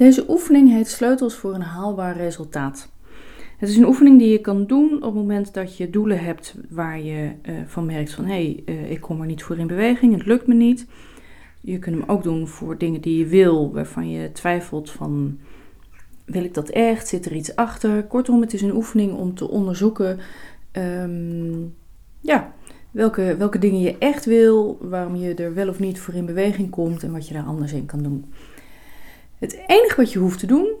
[0.00, 2.88] Deze oefening heet Sleutels voor een haalbaar resultaat.
[3.58, 6.54] Het is een oefening die je kan doen op het moment dat je doelen hebt
[6.70, 9.66] waar je uh, van merkt van hé, hey, uh, ik kom er niet voor in
[9.66, 10.86] beweging, het lukt me niet.
[11.60, 15.38] Je kunt hem ook doen voor dingen die je wil, waarvan je twijfelt van
[16.24, 18.04] wil ik dat echt, zit er iets achter.
[18.04, 20.18] Kortom, het is een oefening om te onderzoeken
[20.72, 21.74] um,
[22.20, 22.52] ja,
[22.90, 26.70] welke, welke dingen je echt wil, waarom je er wel of niet voor in beweging
[26.70, 28.24] komt en wat je daar anders in kan doen.
[29.40, 30.74] Het enige wat je hoeft te doen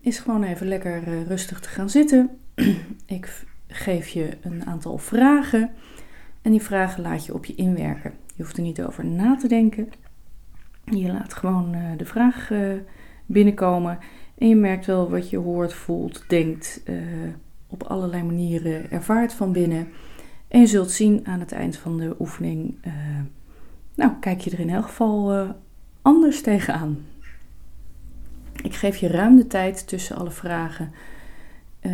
[0.00, 2.30] is gewoon even lekker uh, rustig te gaan zitten.
[3.06, 5.70] Ik geef je een aantal vragen
[6.42, 8.12] en die vragen laat je op je inwerken.
[8.34, 9.88] Je hoeft er niet over na te denken.
[10.84, 12.72] Je laat gewoon uh, de vraag uh,
[13.26, 13.98] binnenkomen
[14.38, 16.82] en je merkt wel wat je hoort, voelt, denkt,
[17.68, 19.88] op allerlei manieren ervaart van binnen.
[20.48, 22.78] En je zult zien aan het eind van de oefening,
[23.94, 25.46] nou kijk je er in elk geval
[26.02, 26.98] anders tegenaan.
[28.62, 30.92] Ik geef je ruim de tijd tussen alle vragen.
[31.80, 31.92] Uh,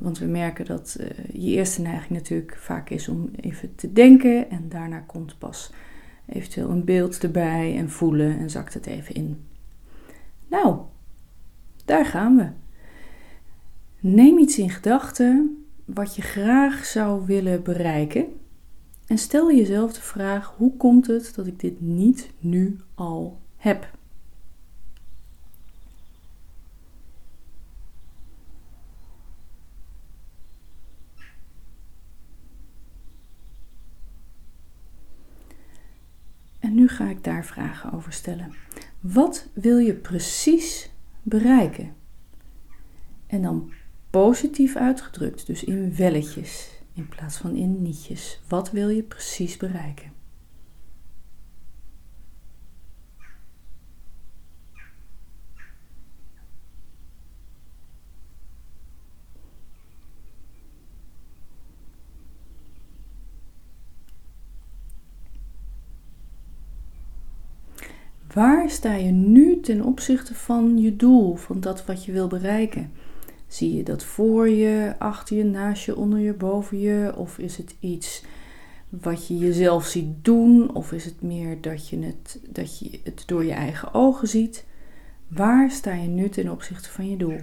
[0.00, 4.50] want we merken dat uh, je eerste neiging natuurlijk vaak is om even te denken.
[4.50, 5.72] En daarna komt pas
[6.26, 9.44] eventueel een beeld erbij en voelen en zakt het even in.
[10.48, 10.78] Nou,
[11.84, 12.46] daar gaan we.
[14.00, 18.26] Neem iets in gedachten wat je graag zou willen bereiken.
[19.06, 23.90] En stel jezelf de vraag: hoe komt het dat ik dit niet nu al heb?
[36.92, 38.54] Ga ik daar vragen over stellen.
[39.00, 40.90] Wat wil je precies
[41.22, 41.94] bereiken?
[43.26, 43.72] En dan
[44.10, 48.40] positief uitgedrukt, dus in welletjes in plaats van in nietjes.
[48.48, 50.11] Wat wil je precies bereiken?
[68.34, 72.92] Waar sta je nu ten opzichte van je doel, van dat wat je wil bereiken?
[73.46, 77.12] Zie je dat voor je, achter je, naast je, onder je, boven je?
[77.16, 78.24] Of is het iets
[78.88, 80.74] wat je jezelf ziet doen?
[80.74, 84.64] Of is het meer dat je het, dat je het door je eigen ogen ziet?
[85.28, 87.40] Waar sta je nu ten opzichte van je doel?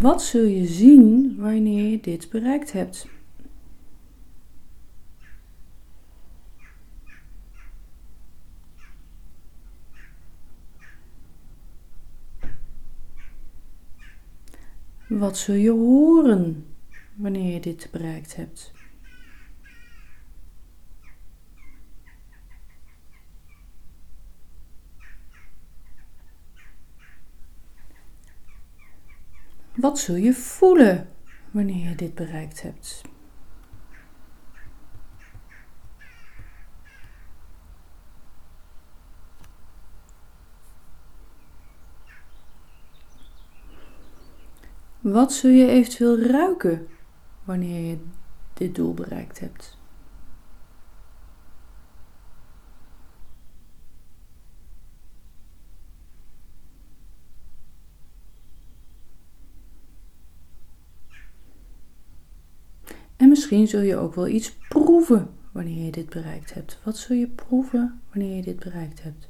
[0.00, 3.06] Wat zul je zien wanneer je dit bereikt hebt?
[15.06, 16.66] Wat zul je horen
[17.14, 18.79] wanneer je dit bereikt hebt?
[29.80, 31.08] Wat zul je voelen
[31.50, 33.02] wanneer je dit bereikt hebt?
[45.00, 46.86] Wat zul je eventueel ruiken
[47.44, 47.98] wanneer je
[48.54, 49.78] dit doel bereikt hebt?
[63.20, 66.78] En misschien zul je ook wel iets proeven wanneer je dit bereikt hebt.
[66.84, 69.28] Wat zul je proeven wanneer je dit bereikt hebt?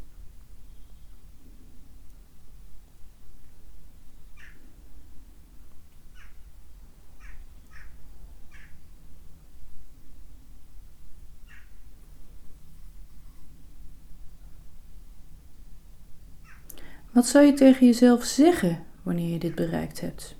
[17.12, 20.39] Wat zou je tegen jezelf zeggen wanneer je dit bereikt hebt?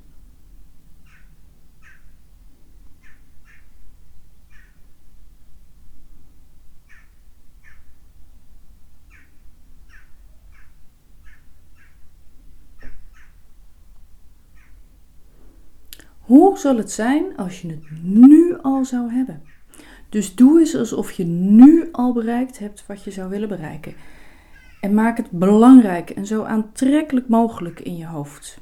[16.31, 19.43] Hoe zal het zijn als je het nu al zou hebben?
[20.09, 23.95] Dus doe eens alsof je nu al bereikt hebt wat je zou willen bereiken.
[24.81, 28.61] En maak het belangrijk en zo aantrekkelijk mogelijk in je hoofd.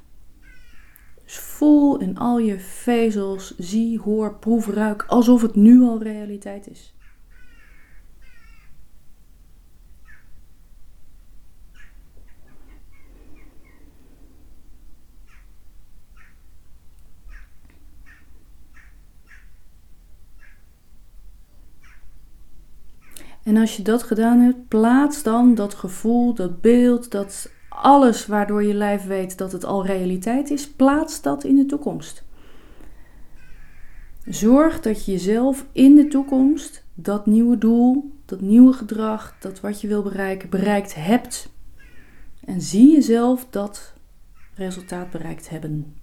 [1.24, 6.70] Dus voel in al je vezels, zie, hoor, proef, ruik, alsof het nu al realiteit
[6.70, 6.94] is.
[23.48, 28.62] En als je dat gedaan hebt, plaats dan dat gevoel, dat beeld, dat alles waardoor
[28.64, 32.24] je lijf weet dat het al realiteit is, plaats dat in de toekomst.
[34.24, 39.80] Zorg dat je jezelf in de toekomst dat nieuwe doel, dat nieuwe gedrag, dat wat
[39.80, 41.48] je wil bereiken, bereikt hebt.
[42.44, 43.92] En zie jezelf dat
[44.54, 45.97] resultaat bereikt hebben.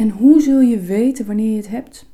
[0.00, 2.06] En hoe zul je weten wanneer je het hebt?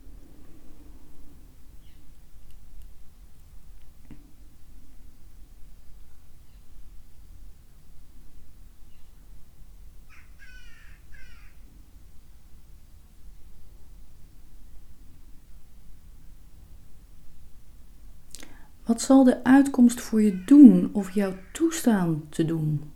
[18.84, 22.95] Wat zal de uitkomst voor je doen of jou toestaan te doen?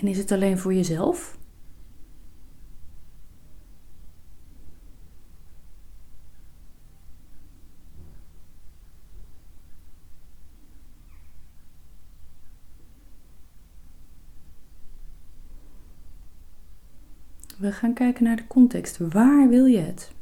[0.00, 1.38] En is het alleen voor jezelf?
[17.58, 18.98] We gaan kijken naar de context.
[18.98, 20.12] Waar wil je het?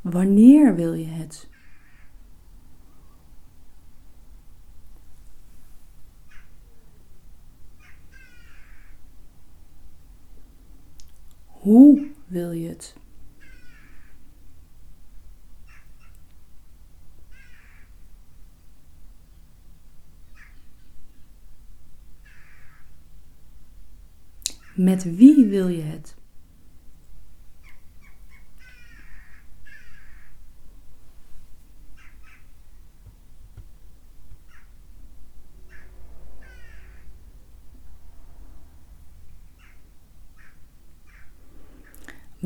[0.00, 1.52] Wanneer wil je het?
[11.64, 12.96] Hoe wil je het?
[24.74, 26.16] Met wie wil je het?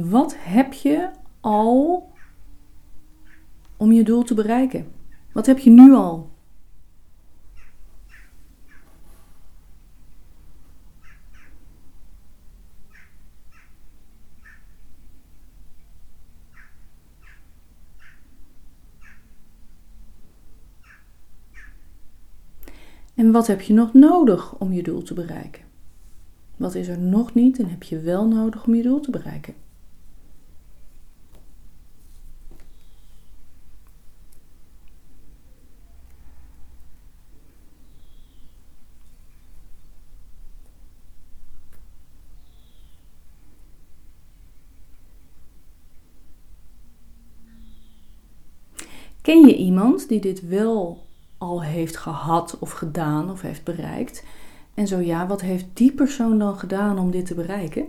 [0.04, 1.10] Wat heb je
[1.40, 2.10] al
[3.76, 4.92] om je doel te bereiken?
[5.32, 6.30] Wat heb je nu al?
[23.14, 25.64] En wat heb je nog nodig om je doel te bereiken?
[26.56, 29.54] Wat is er nog niet en heb je wel nodig om je doel te bereiken?
[49.28, 51.06] Ken je iemand die dit wel
[51.38, 54.24] al heeft gehad of gedaan of heeft bereikt?
[54.74, 57.86] En zo ja, wat heeft die persoon dan gedaan om dit te bereiken?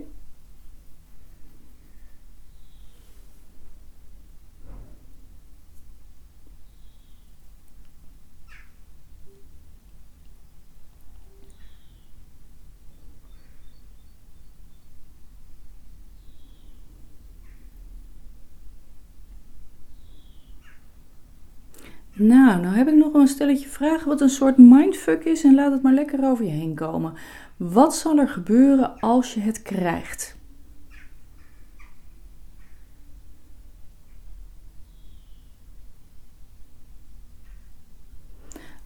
[22.22, 25.72] Nou, nou heb ik nog een stelletje vragen wat een soort mindfuck is en laat
[25.72, 27.14] het maar lekker over je heen komen.
[27.56, 30.36] Wat zal er gebeuren als je het krijgt?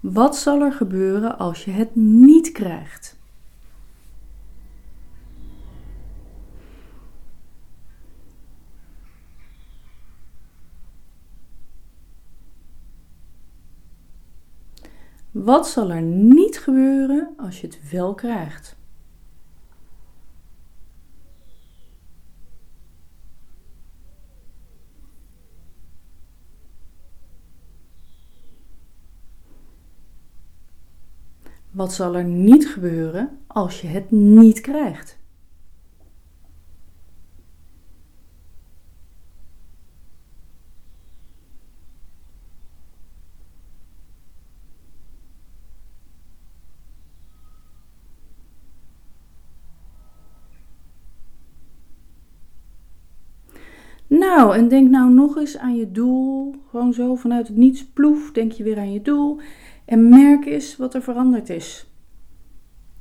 [0.01, 3.14] Wat zal er gebeuren als je het niet krijgt?
[15.45, 18.77] Wat zal er niet gebeuren als je het wel krijgt?
[31.71, 35.19] Wat zal er niet gebeuren als je het niet krijgt?
[54.25, 56.55] Nou, en denk nou nog eens aan je doel.
[56.71, 59.39] Gewoon zo vanuit het niets ploef, denk je weer aan je doel.
[59.85, 61.87] En merk eens wat er veranderd is.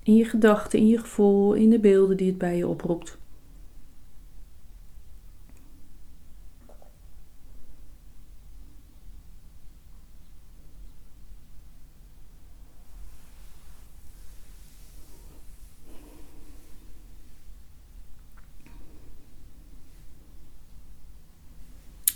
[0.04, 3.18] In je gedachten, in je gevoel, in de beelden die het bij je oproept.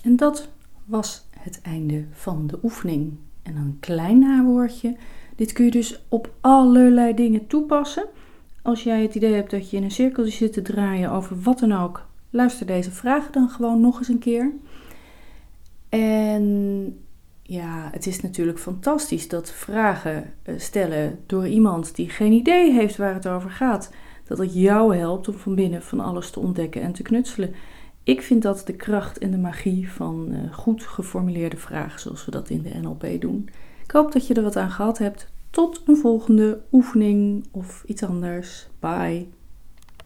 [0.07, 0.49] En dat
[0.85, 3.13] was het einde van de oefening.
[3.43, 4.95] En een klein nawoordje.
[5.35, 8.05] Dit kun je dus op allerlei dingen toepassen.
[8.61, 11.59] Als jij het idee hebt dat je in een cirkel zit te draaien over wat
[11.59, 14.51] dan ook, luister deze vragen dan gewoon nog eens een keer.
[15.89, 16.97] En
[17.41, 22.97] ja, het is natuurlijk fantastisch dat vragen eh, stellen door iemand die geen idee heeft
[22.97, 23.91] waar het over gaat,
[24.23, 27.53] dat het jou helpt om van binnen van alles te ontdekken en te knutselen.
[28.07, 32.31] Ik vind dat de kracht en de magie van uh, goed geformuleerde vragen, zoals we
[32.31, 33.49] dat in de NLP doen.
[33.83, 35.27] Ik hoop dat je er wat aan gehad hebt.
[35.49, 38.67] Tot een volgende oefening of iets anders.
[38.79, 39.27] Bye.